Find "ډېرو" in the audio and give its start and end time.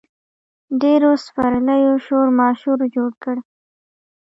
0.81-1.11